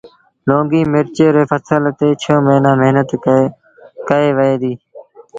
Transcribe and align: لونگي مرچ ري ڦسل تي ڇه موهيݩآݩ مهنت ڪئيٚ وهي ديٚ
لونگي 0.47 0.81
مرچ 0.91 1.17
ري 1.35 1.43
ڦسل 1.51 1.83
تي 1.99 2.09
ڇه 2.21 2.33
موهيݩآݩ 2.43 2.79
مهنت 2.81 3.09
ڪئيٚ 4.07 4.35
وهي 4.37 4.55
ديٚ 4.61 4.77